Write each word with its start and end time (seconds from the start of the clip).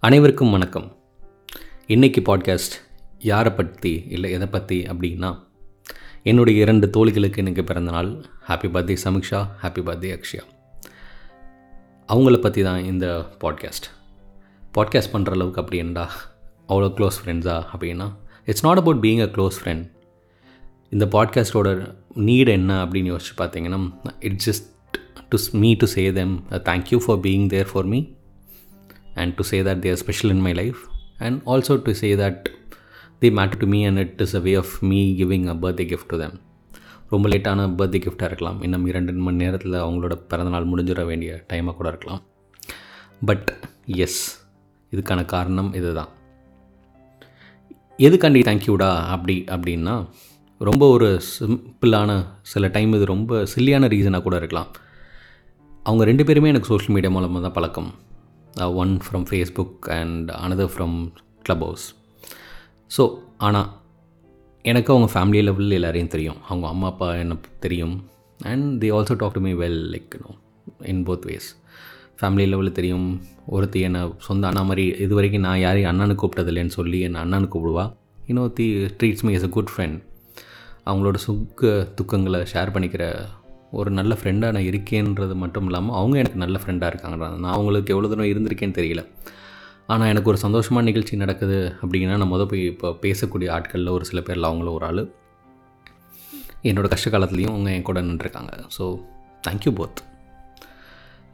அனைவருக்கும் 0.00 0.50
வணக்கம். 0.50 0.96
இன்றைக்கு 1.86 2.20
பாட்காஸ்ட் 2.20 2.74
யாரை 3.18 3.52
பற்றி 3.52 4.04
இல்லை 4.08 4.30
எதை 4.30 4.46
பற்றி 4.46 4.82
அப்படின்னா 4.82 5.38
என்னுடைய 6.22 6.62
இரண்டு 6.62 6.86
தோழிகளுக்கு 6.86 7.42
இன்றைக்கி 7.42 7.62
பிறந்த 7.62 7.90
நாள். 7.90 8.24
Happy 8.48 8.68
birthday 8.74 8.96
Samiksha. 9.04 9.48
Happy 9.62 9.82
birthday 9.82 10.10
Akshaya. 10.16 10.42
அவங்கள 12.08 12.40
பற்றி 12.40 12.62
தான் 12.62 12.84
இந்த 12.84 13.26
பாட்காஸ்ட் 13.40 13.84
பாட்காஸ்ட் 14.78 15.12
பண்ணுற 15.12 15.30
அளவுக்கு 15.30 15.62
அப்படின்டா 15.62 16.06
அவ்வளோ 16.68 16.90
க்ளோஸ் 16.98 17.20
ஃப்ரெண்ட்ஸா 17.24 17.64
அப்படின்னா 17.72 18.12
it's 18.44 18.64
not 18.64 18.76
about 18.76 19.02
being 19.04 19.20
a 19.20 19.30
close 19.36 19.58
friend 19.62 19.86
இந்த 20.90 21.04
பாட்காஸ்ட்டோட 21.06 21.94
நீட் 22.16 22.48
என்ன 22.48 22.84
அப்படின்னு 22.84 23.16
யோசிச்சு 23.16 23.36
பார்த்தீங்கன்னா 23.38 24.12
it's 24.20 24.50
just 24.50 24.66
to 25.28 25.38
me 25.52 25.74
to 25.74 25.86
say 25.86 26.12
them 26.12 26.44
thank you 26.50 26.96
for 26.96 27.18
being 27.18 27.46
there 27.46 27.66
for 27.72 27.84
me 27.84 28.15
and 29.20 29.30
to 29.38 29.44
say 29.50 29.60
that 29.68 29.78
they 29.82 29.92
are 29.94 30.00
special 30.04 30.30
in 30.34 30.40
my 30.46 30.54
life 30.62 30.80
and 31.26 31.34
also 31.52 31.74
to 31.86 31.94
say 32.02 32.12
that 32.22 32.38
they 33.20 33.30
matter 33.38 33.58
to 33.62 33.68
me 33.74 33.80
and 33.88 33.98
it 34.04 34.18
is 34.24 34.32
a 34.40 34.42
way 34.46 34.56
of 34.62 34.70
me 34.90 35.00
giving 35.20 35.44
a 35.52 35.56
birthday 35.62 35.88
gift 35.92 36.08
to 36.12 36.18
them. 36.22 36.34
ரொம்ப 37.12 37.26
லேட்டான 37.32 37.66
birthday 37.78 37.98
கிஃப்டாக 38.04 38.28
இருக்கலாம். 38.30 38.58
இன்னும் 38.66 38.86
இரண்டு 38.90 39.12
மணி 39.26 39.38
நேரத்தில் 39.42 39.76
அவங்களோட 39.82 40.14
பிறந்தநாள் 40.30 40.70
முடிஞ்சிட 40.70 41.02
வேண்டிய 41.10 41.32
டைமாக 41.50 41.74
கூட 41.80 41.88
இருக்கலாம். 41.92 42.22
பட் 43.28 43.50
எஸ் 44.04 44.22
இதுக்கான 44.94 45.20
காரணம் 45.34 45.70
இதுதான். 45.80 46.10
எதுக்காண்டி 48.06 48.40
தேங்க்யூடா 48.48 48.90
அப்படி 49.14 49.36
அப்படின்னா 49.56 49.94
ரொம்ப 50.68 50.84
ஒரு 50.96 51.08
சிம்பிளான 51.30 52.10
சில 52.52 52.68
டைம் 52.76 52.92
இது 52.98 53.06
ரொம்ப 53.12 53.40
சில்லியான 53.54 53.88
ரீசனாக 53.94 54.24
கூட 54.26 54.36
இருக்கலாம். 54.42 54.68
அவங்க 55.88 56.04
ரெண்டு 56.10 56.24
பேருமே 56.28 56.50
எனக்கு 56.52 56.70
சோஷியல் 56.72 56.94
மீடியா 56.96 57.12
மூலமாக 57.16 57.42
தான் 57.46 57.56
பழக்கம். 57.58 57.90
One 58.82 58.92
from 59.06 59.26
Facebook 59.30 59.88
and 59.98 60.30
another 60.30 60.70
from 60.74 60.96
Clubhouse 61.64 61.86
so 62.96 63.04
ஆனால் 63.38 63.68
எனக்கு 64.64 64.92
அவங்க 64.94 65.08
ஃபேமிலி 65.14 65.40
லெவலில் 65.48 65.76
எல்லாரையும் 65.78 66.12
தெரியும். 66.14 66.38
அவங்க 66.48 66.66
அம்மா 66.68 66.86
அப்பா 66.86 67.08
எனக்கு 67.14 67.50
தெரியும். 67.60 67.94
And 68.40 68.84
they 68.84 68.88
also 68.96 69.14
talk 69.16 69.32
to 69.32 69.40
me 69.40 69.52
well 69.52 69.82
like 69.94 70.14
know 70.22 70.30
in 70.92 71.02
both 71.06 71.26
ways 71.30 71.48
family 72.20 72.46
லெவலில் 72.52 72.72
தெரியும். 72.72 73.20
ஒருத்தி 73.46 73.80
என்னை 73.80 74.00
சொந்த 74.18 74.46
அண்ணா 74.46 74.62
மாதிரி 74.62 74.84
இது 75.04 75.14
வரைக்கும் 75.14 75.40
நான் 75.40 75.58
யாரையும் 75.58 75.90
அண்ணனு 75.92 76.16
கூப்பிட்டதில்லைன்னு 76.22 76.76
சொல்லி 76.78 77.00
என்னை 77.00 77.20
அண்ணனு 77.20 77.48
கூப்பிடுவா. 77.54 77.84
இன்னொருத்தி 78.28 78.66
treats 78.98 79.24
me 79.24 79.32
is 79.32 79.42
a 79.42 79.48
good 79.48 79.72
friend 79.74 79.98
அவங்களோட 80.86 81.18
சுக்க 81.26 81.70
துக்கங்களை 82.00 82.40
ஷேர் 82.52 82.72
பண்ணிக்கிற 82.74 83.04
ஒரு 83.78 83.90
நல்ல 83.98 84.12
ஃப்ரெண்டாக 84.18 84.54
நான் 84.56 84.68
இருக்கேன்றது 84.70 85.34
மட்டும் 85.42 85.66
இல்லாமல் 85.68 85.96
அவங்க 86.00 86.16
எனக்கு 86.22 86.42
நல்ல 86.44 86.56
ஃப்ரெண்டாக 86.62 86.90
இருக்காங்க. 86.92 87.16
நான் 87.44 87.54
அவங்களுக்கு 87.56 87.92
எவ்வளோ 87.94 88.08
தூரம் 88.12 88.30
இருந்திருக்கேன்னு 88.32 88.78
தெரியல. 88.80 89.04
ஆனால் 89.92 90.10
எனக்கு 90.12 90.30
ஒரு 90.32 90.38
சந்தோஷமான 90.44 90.86
நிகழ்ச்சி 90.90 91.16
நடக்குது 91.22 91.58
அப்படின்னா 91.82 92.16
நான் 92.22 92.32
மொதல் 92.34 92.50
போய் 92.52 92.64
இப்போ 92.72 92.88
பேசக்கூடிய 93.04 93.48
ஆட்களில் 93.56 93.94
ஒரு 93.96 94.04
சில 94.10 94.20
பேரில் 94.28 94.48
அவங்கள 94.50 94.70
ஒரு 94.78 94.86
ஆள். 94.90 95.02
என்னோடய 96.70 96.92
கஷ்ட 96.94 97.10
காலத்துலேயும் 97.14 97.54
அவங்க 97.54 97.70
என் 97.76 97.88
கூட 97.88 98.00
நின்றுருக்காங்க. 98.08 98.52
ஸோ 98.76 98.84
தேங்க்யூ 99.48 99.72
போத் 99.80 100.02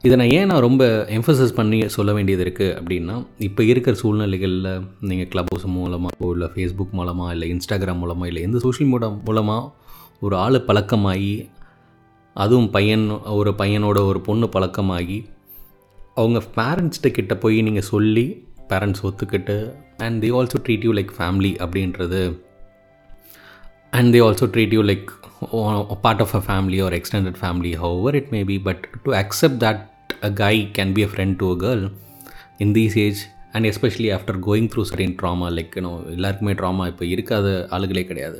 இதை 0.03 0.15
நான் 0.19 0.31
ஏன் 0.37 0.49
நான் 0.51 0.63
ரொம்ப 0.65 0.83
எம்ஃபசைஸ் 1.17 1.53
பண்ணி 1.57 1.77
சொல்ல 1.95 2.11
வேண்டியது 2.13 2.43
இருக்குது 2.45 2.73
அப்படின்னா 2.79 3.15
இப்போ 3.47 3.63
இருக்கிற 3.63 3.93
சூழ்நிலைகளில் 4.01 4.67
நீங்கள் 5.09 5.29
க்ளப் 5.33 5.51
ஹவுஸ் 5.53 5.67
மூலமாக 5.75 6.31
இல்லை 6.33 6.47
ஃபேஸ்புக் 6.55 6.97
மூலமாக 6.99 7.33
இல்லை 7.35 7.47
இன்ஸ்டாகிராம் 7.53 8.01
மூலமாக 8.03 8.29
இல்லை 8.31 8.41
எந்த 8.47 8.59
சோஷியல் 8.65 8.89
மீடியா 8.93 9.09
மூலமாக 9.27 9.71
ஒரு 10.19 10.35
ஆள் 10.35 10.65
பழக்கமாகி 10.67 11.31
அதுவும் 12.35 12.69
பையன் 12.75 13.05
ஒரு 13.39 13.51
பையனோட 13.61 13.99
ஒரு 14.11 14.19
பொண்ணு 14.27 14.47
பழக்கமாகி 14.53 15.17
அவங்க 16.19 16.39
பேரண்ட்ஸ்கிட்ட 16.57 17.09
கிட்ட 17.17 17.33
போய் 17.43 17.57
நீங்கள் 17.67 17.87
சொல்லி 17.91 18.25
பேரண்ட்ஸ் 18.71 19.03
ஒத்துக்கிட்டு 19.07 19.57
and 20.05 20.17
they 20.23 20.29
also 20.39 20.59
treat 20.65 20.85
you 20.87 20.93
like 20.99 21.13
family 21.17 21.51
அப்படின்றது 21.65 22.21
and 23.97 24.11
they 24.15 24.21
also 24.27 24.47
treat 24.55 24.75
you 24.77 24.83
like 24.91 25.09
part 26.05 26.23
of 26.25 26.35
a 26.39 26.41
family 26.47 26.79
or 26.85 26.95
extended 26.99 27.39
family 27.41 27.73
however 27.83 28.15
it 28.21 28.31
may 28.35 28.41
be 28.51 28.57
but 28.69 28.83
to 29.05 29.13
accept 29.23 29.59
that 29.65 29.83
a 30.23 30.31
guy 30.45 30.55
can 30.79 30.93
be 30.97 31.03
a 31.07 31.11
friend 31.13 31.37
to 31.43 31.49
a 31.55 31.57
girl 31.65 31.85
in 32.65 32.73
these 32.79 32.97
age 33.05 33.21
and 33.51 33.67
especially 33.71 34.09
after 34.17 34.39
going 34.47 34.69
through 34.73 34.83
certain 34.91 35.15
trauma 35.21 35.49
like 35.57 35.75
you know 35.79 35.93
எல்லாருக்குமே 36.15 36.53
drama 36.61 36.85
இப்போ 36.87 37.05
இருக்காத 37.05 37.47
ஆளுகளே 37.75 38.03
கிடையாது. 38.11 38.39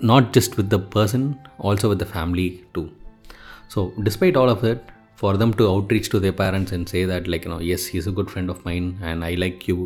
not 0.00 0.32
just 0.32 0.56
with 0.56 0.68
the 0.70 0.80
person, 0.96 1.22
also 1.58 1.88
with 1.88 1.98
the 1.98 2.10
family 2.16 2.48
too. 2.74 2.86
So, 3.68 3.92
despite 4.02 4.36
all 4.36 4.50
of 4.50 4.60
that, 4.62 4.80
for 5.16 5.36
them 5.36 5.52
to 5.54 5.64
outreach 5.68 6.08
to 6.12 6.18
their 6.18 6.32
parents 6.34 6.72
and 6.72 6.88
say 6.88 7.04
that, 7.04 7.28
like, 7.28 7.44
you 7.44 7.50
know, 7.50 7.60
yes, 7.60 7.82
he's 7.86 8.06
a 8.06 8.14
good 8.18 8.30
friend 8.30 8.50
of 8.50 8.64
mine 8.64 8.98
and 9.02 9.24
I 9.24 9.34
like 9.36 9.68
you 9.68 9.78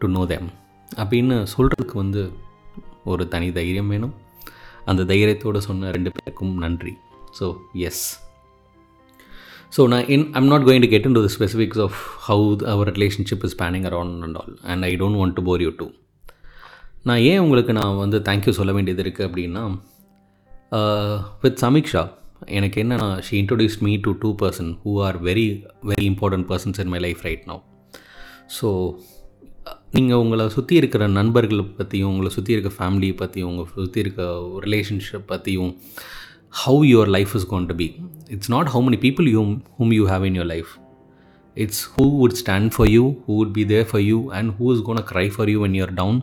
to 0.00 0.08
know 0.08 0.26
them 0.26 0.44
அப்படின்னு 0.90 1.36
சொல்கிறதுக்கு 1.52 1.94
வந்து 2.02 2.22
ஒரு 3.12 3.22
தனி 3.32 3.48
தைரியம் 3.56 3.90
வேணும் 3.94 4.14
அந்த 4.90 5.06
தைரியத்தோடு 5.10 5.60
சொன்ன 5.66 5.90
ரெண்டு 5.96 6.10
பேருக்கும் 6.16 6.54
நன்றி 6.64 6.92
ஸோ 7.38 7.46
எஸ் 7.88 8.04
ஸோ 9.76 9.84
நான் 9.92 10.06
in 10.14 10.24
I'm 10.38 10.48
not 10.52 10.66
going 10.68 10.84
to 10.84 10.90
get 10.92 11.06
into 11.18 11.22
the 11.26 11.30
specifics 11.36 11.80
of 11.86 11.96
how 12.26 12.44
our 12.74 12.90
relationship 12.96 13.44
is 13.48 13.54
spanning 13.56 13.86
around 13.90 14.22
and 14.26 14.38
all 14.42 14.54
and 14.74 14.84
I 14.90 14.92
don't 15.02 15.18
want 15.22 15.36
to 15.38 15.44
bore 15.48 15.64
you 15.66 15.72
too 15.80 15.88
நான் 17.01 17.21
ஏன் 17.23 17.39
உங்களுக்கு 17.39 17.71
நான் 17.73 17.95
வந்து 17.95 18.17
தேங்க்யூ 18.25 18.51
சொல்ல 18.57 18.71
வேண்டியது 18.73 19.01
இருக்குது 19.03 19.27
அப்படின்னா 19.27 19.63
வித் 21.43 21.61
சமீக்ஷா 21.63 22.03
எனக்கு 22.49 22.77
என்னென்னா 22.83 23.07
she 23.19 23.33
introduce 23.39 23.77
me 23.81 23.93
to 24.05 24.11
two 24.21 24.29
person 24.41 24.69
who 24.83 24.91
are 25.07 25.17
very 25.23 25.45
very 25.89 26.05
important 26.11 26.47
persons 26.51 26.79
in 26.83 26.91
my 26.93 26.99
life 26.99 27.21
right 27.27 27.45
now 27.47 27.61
so 28.57 28.67
நீங்கள் 29.91 30.21
உங்களை 30.23 30.45
சுற்றி 30.49 30.75
இருக்கிற 30.75 31.07
நண்பர்களை 31.17 31.65
பற்றியும் 31.79 32.11
உங்களை 32.11 32.29
சுற்றி 32.29 32.55
இருக்க 32.55 32.71
ஃபேமிலியை 32.77 33.15
பற்றியும் 33.15 33.49
உங்களை 33.51 33.67
சுற்றி 33.79 33.99
இருக்க 33.99 34.21
ரிலேஷன்ஷிப் 34.65 35.27
பற்றியும் 35.31 35.71
how 36.61 36.83
your 36.91 37.11
life 37.17 37.33
is 37.39 37.49
gonna 37.67 37.75
be 37.81 37.87
it's 38.29 38.51
not 38.51 38.71
how 38.73 38.83
many 38.87 38.99
people 39.03 39.27
you 39.33 39.41
whom 39.77 39.93
you 39.99 40.05
have 40.07 40.25
in 40.29 40.37
your 40.39 40.51
life 40.53 40.71
it's 41.57 41.83
who 41.93 42.05
would 42.17 42.37
stand 42.41 42.71
for 42.75 42.89
you 42.89 43.03
who 43.25 43.33
would 43.39 43.55
be 43.57 43.65
there 43.65 43.87
for 43.91 44.05
you 44.05 44.19
and 44.39 44.51
who 44.59 44.67
is 44.75 44.83
gonna 45.03 45.05
cry 45.11 45.25
for 45.35 45.51
you 45.53 45.59
when 45.61 45.77
you're 45.79 45.93
down 45.93 46.19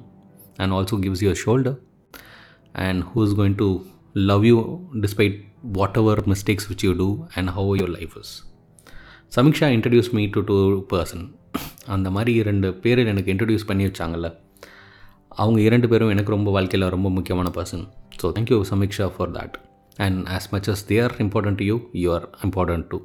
and 0.59 0.73
also 0.79 0.97
gives 1.05 1.23
you 1.25 1.31
a 1.37 1.39
shoulder. 1.45 1.75
And 2.87 3.05
who 3.11 3.25
is 3.27 3.33
going 3.41 3.57
to 3.63 3.69
love 4.31 4.45
you 4.45 4.59
despite 5.05 5.37
whatever 5.79 6.15
mistakes 6.33 6.69
which 6.71 6.83
you 6.87 6.93
do 7.05 7.09
and 7.37 7.51
how 7.57 7.67
your 7.81 7.91
life 7.97 8.17
is. 8.23 8.31
Samiksha 9.37 9.67
introduce 9.77 10.11
me 10.17 10.23
to 10.35 10.41
two 10.51 10.55
person 10.93 11.25
அந்த 11.95 12.09
மாதிரி 12.17 12.33
இரண்டு 12.43 12.69
பேர் 12.85 13.01
எனக்கு 13.13 13.33
introduce 13.33 13.67
பண்ணி 13.71 13.85
வச்சாங்கல்ல. 13.87 14.29
அவங்க 15.43 15.59
இரண்டு 15.69 15.87
பேரும் 15.89 16.13
எனக்கு 16.15 16.35
ரொம்ப 16.35 16.51
வாழ்க்கையில் 16.57 16.93
ரொம்ப 16.95 17.09
முக்கியமான 17.17 17.49
person 17.57 17.85
so 18.21 18.29
thank you 18.37 18.59
Samiksha 18.71 19.07
for 19.17 19.33
that 19.37 19.57
and 20.07 20.21
as 20.37 20.49
much 20.55 20.69
as 20.73 20.85
they 20.91 20.97
are 21.05 21.15
important 21.25 21.59
to 21.61 21.67
you 21.71 21.77
you 22.03 22.09
are 22.17 22.27
important 22.47 22.87
to 22.93 22.99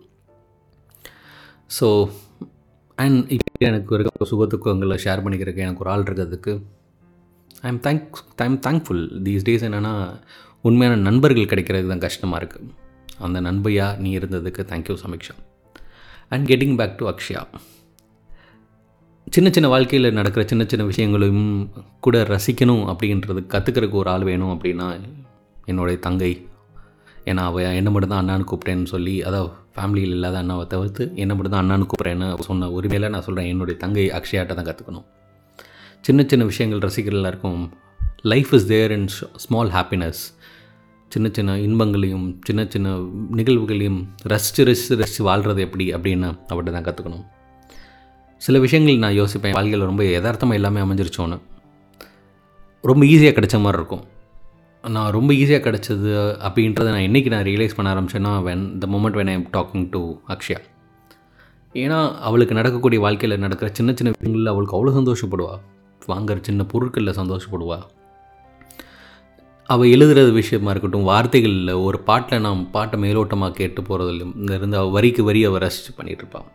so 1.80 1.90
and 2.98 3.20
இப்போ 3.36 3.66
எனக்கு 3.72 3.94
இருக்க 3.98 4.30
சுகத்துக்கங்களை 4.32 4.98
ஷேர் 5.06 5.24
பண்ணிக்கிறதுக்கு 5.26 5.66
எனக்கு 5.68 5.84
ஒரு 5.86 5.92
ஆள் 5.96 6.06
இருக்கிறதுக்கு 6.08 6.54
I 7.64 7.70
am 7.72 7.82
thank 7.86 8.18
I 8.44 8.46
am 8.50 8.58
thankful 8.68 9.04
these 9.26 9.46
days 9.48 9.66
என்னென்னா 9.68 9.92
உண்மையான 10.62 10.96
நண்பர்கள் 11.08 11.52
கிடைக்கிறது 11.52 11.88
தான் 11.92 12.02
கஷ்டமாக 12.06 12.40
இருக்குது 12.42 12.72
அந்த 13.26 13.38
நண்பையாக 13.48 14.00
நீ 14.04 14.10
இருந்ததுக்கு 14.18 14.62
thank you 14.72 14.96
Samiksha. 15.04 15.36
And 16.34 16.46
getting 16.52 16.76
back 16.80 16.98
to 17.00 17.06
Akshaya. 17.12 17.42
சின்ன 19.36 19.50
சின்ன 19.56 19.68
வாழ்க்கையில் 19.74 20.16
நடக்கிற 20.20 20.44
சின்ன 20.52 20.64
சின்ன 20.72 20.84
விஷயங்களையும் 20.92 21.48
கூட 22.06 22.24
ரசிக்கணும் 22.34 22.84
அப்படின்றது 22.92 23.44
கற்றுக்கிறதுக்கு 23.54 24.02
ஒரு 24.04 24.12
ஆள் 24.16 24.28
வேணும் 24.32 24.54
அப்படின்னா 24.56 24.88
என்னுடைய 25.72 25.98
தங்கை. 26.08 26.34
ஏன்னா 27.32 27.44
அவள் 27.50 27.78
என்ன 27.80 27.90
மட்டும் 27.94 28.14
தான் 28.14 28.22
அண்ணான்னு 28.24 28.50
கூப்பிட்டேன்னு 28.52 28.94
சொல்லி 28.96 29.16
அதாவது 29.28 29.52
ஃபேமிலியில் 29.76 30.16
இல்லாத 30.18 30.38
அண்ணாவை 30.44 30.66
தவிர்த்து 30.74 31.04
என்ன 31.24 31.32
மட்டும் 31.36 31.54
தான் 31.56 31.64
அண்ணான்னு 31.64 31.88
கூப்பிட்றேன்னு 31.92 32.48
சொன்ன 32.52 32.70
உரிமையில் 32.78 33.12
நான் 33.16 33.28
சொல்கிறேன் 33.28 33.52
என்னுடைய 33.54 33.78
தங்கை 33.84 34.08
அக்ஷயாட்ட 34.20 34.58
தான் 34.60 34.70
கற்றுக்கணும் 34.70 35.08
சின்ன 36.06 36.22
சின்ன 36.32 36.44
விஷயங்கள் 36.46 36.82
ரசிக்கிறதுல 36.86 37.30
இருக்கும் 37.32 37.60
life 38.32 38.50
is 38.58 38.66
there 38.72 38.92
in 38.92 39.06
small 39.44 39.72
happiness 39.76 40.22
சின்ன 41.12 41.28
சின்ன 41.38 41.56
இன்பங்களையும் 41.66 42.26
சின்ன 42.48 42.62
சின்ன 42.74 42.96
நிகழ்வுகளையும் 43.40 44.00
ரசித்து 44.32 44.64
ரசித்து 44.70 44.98
ரசித்து 45.02 45.24
வாழ்கிறது 45.28 45.62
எப்படி 45.62 45.86
அப்படின்னு 45.96 46.30
அவர்கிட்ட 46.52 46.74
தான் 46.76 46.88
கற்றுக்கணும் 46.88 47.24
சில 48.42 48.60
விஷயங்கள் 48.60 49.02
நான் 49.04 49.18
யோசிப்பேன். 49.20 49.56
வாழ்க்கையில் 49.58 49.90
ரொம்ப 49.90 50.04
யதார்த்தமாக 50.04 50.60
எல்லாமே 50.60 50.80
அமைஞ்சிருச்சோன்னு. 50.86 51.38
ரொம்ப 52.90 53.04
ஈஸியாக 53.12 53.36
கிடைச்ச 53.38 53.58
மாதிரி 53.66 53.80
இருக்கும். 53.82 54.04
நான் 54.96 55.12
ரொம்ப 55.18 55.32
ஈஸியாக 55.34 55.64
கிடச்சது 55.68 56.10
அப்படின்றத 56.48 56.88
நான் 56.96 57.06
என்றைக்கு 57.08 57.34
நான் 57.34 57.48
ரியலைஸ் 57.50 57.78
பண்ண 57.78 57.94
ஆரம்பிச்சேன்னா 57.94 58.34
when 58.48 58.66
the 58.82 58.90
moment 58.94 59.20
when 59.20 59.32
I 59.34 59.36
am 59.40 59.48
talking 59.58 59.86
to 59.94 60.02
Akshaya. 60.36 60.60
ஏன்னா 61.84 62.00
அவளுக்கு 62.30 62.58
நடக்கக்கூடிய 62.60 63.02
வாழ்க்கையில் 63.06 63.44
நடக்கிற 63.46 63.70
சின்ன 63.80 63.94
சின்ன 64.00 64.12
விஷயங்களில் 64.16 64.54
அவளுக்கு 64.54 64.78
அவ்வளோ 64.78 64.94
சந்தோஷப்படுவாள் 65.00 65.64
வாங்குற 66.08 66.42
சின்ன 66.42 66.64
பொருட்களில் 66.64 67.14
சந்தோஷப்படுவா? 67.14 67.80
அவள் 69.66 69.90
எழுதுகிறது 69.90 70.32
விஷயமா 70.32 70.70
இருக்கட்டும் 70.70 71.04
வார்த்தைகளில் 71.04 71.70
ஒரு 71.70 72.00
பாட்டில் 72.00 72.42
நாம் 72.42 72.72
பாட்டை 72.72 73.02
மேலோட்டமாக 73.02 73.52
கேட்டு 73.52 73.82
போகிறதுல 73.82 74.52
இருந்து 74.52 74.78
அவள் 74.78 74.92
வரிக்கு 74.92 75.24
வரி 75.24 75.46
அவள் 75.46 75.60
ரசித்து 75.60 76.04
பண்ணிகிட்டு 76.04 76.22
இருப்பாள் 76.22 76.52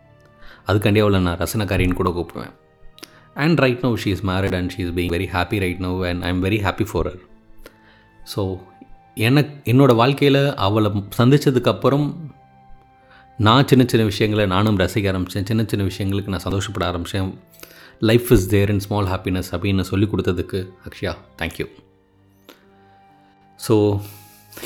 அதுக்காண்டி 0.67 1.01
அவளை 1.01 1.21
நான் 1.21 1.37
ரசனக்காரின்னு 1.37 1.93
கூட 1.93 2.11
கூப்பிடுவேன். 2.11 2.53
And 3.35 3.59
right 3.59 3.79
now 3.83 3.89
she 3.89 4.07
is 4.07 4.25
married 4.25 4.55
and 4.55 4.75
she 4.77 4.81
is 4.81 4.89
being 4.89 5.15
very 5.17 5.27
happy 5.27 5.59
right 5.59 5.79
now 5.79 6.09
and 6.09 6.23
I 6.23 6.29
am 6.29 6.45
very 6.45 6.65
happy 6.67 6.87
for 6.93 7.07
her 7.07 7.21
so 8.37 8.59
எனக்கு 9.15 9.73
என்னோடய 9.73 9.95
வாழ்க்கையில் 9.95 10.55
அவளை 10.55 10.91
சந்தித்ததுக்கப்புறம் 11.19 12.15
நான் 13.39 13.69
சின்ன 13.69 13.85
சின்ன 13.89 14.07
விஷயங்களை 14.07 14.47
நானும் 14.47 14.79
ரசிக்க 14.79 15.09
ஆரம்பித்தேன் 15.09 15.47
சின்ன 15.47 15.65
சின்ன 15.67 15.87
விஷயங்களுக்கு 15.87 16.29
நான் 16.29 16.39
சந்தோஷப்பட 16.39 16.87
ஆரம்பித்தேன் 16.87 17.39
life 18.01 18.29
is 18.33 18.47
there 18.49 18.71
in 18.71 18.83
small 18.85 19.09
happiness 19.13 19.51
அப்படின்னு 19.55 19.81
சொல்லி 19.81 20.07
கொடுத்ததுக்கு 20.07 20.59
அக்ஷயா 20.89 21.13
தேங்க்யூ 21.41 21.67
ஸோ 23.61 24.01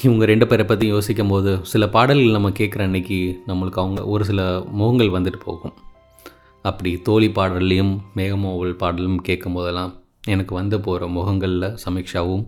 இவங்க 0.04 0.24
ரெண்டு 0.24 0.46
பேரை 0.46 0.64
பற்றி 0.66 0.86
யோசிக்கும் 0.86 1.28
போது 1.28 1.50
சில 1.62 1.88
பாடல்கள் 1.88 2.36
நம்ம 2.36 2.50
கேட்குற 2.50 2.82
அன்னைக்கு 2.88 3.18
நம்மளுக்கு 3.46 3.80
அவங்க 3.82 4.04
ஒரு 4.04 4.24
சில 4.24 4.42
முகங்கள் 4.80 5.14
வந்துட்டு 5.16 5.40
போகும். 5.44 5.74
அப்படி 6.64 6.90
தோழி 6.98 7.28
பாடல்லையும் 7.28 7.94
மேகமோவல் 8.16 8.76
பாடலும் 8.76 9.18
கேட்கும் 9.20 9.52
போதெல்லாம் 9.52 9.92
எனக்கு 10.26 10.54
வந்து 10.54 10.80
போகிற 10.80 11.06
முகங்களில் 11.06 11.68
சமீக்ஷாவும் 11.84 12.44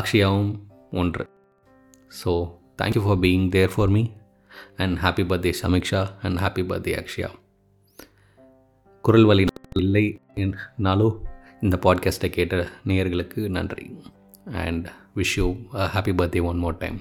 அக்ஷயாவும் 0.00 0.50
ஒன்று. 0.92 1.24
So 2.22 2.32
thank you 2.82 3.04
for 3.06 3.20
being 3.26 3.46
there 3.48 3.72
for 3.76 3.88
me 3.88 4.04
and 4.76 4.98
happy 4.98 5.26
birthday 5.32 5.54
Samiksha 5.62 6.02
and 6.22 6.38
happy 6.38 6.64
birthday 6.72 6.94
Akshaya. 7.02 7.30
குரல் 9.04 9.24
வழி 9.24 9.44
இல்லை 9.78 10.20
என்றாலோ 10.34 11.18
இந்த 11.60 11.78
பாட்காஸ்ட்டை 11.82 12.28
கேட்ட 12.28 12.68
நேயர்களுக்கு 12.86 13.48
நன்றி. 13.48 13.96
And 14.52 14.90
wish 15.16 15.36
you 15.36 15.54
happy 15.72 16.12
birthday 16.12 16.42
one 16.42 16.58
more 16.58 16.76
time 16.76 17.00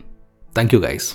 thank you 0.56 0.80
guys 0.80 1.08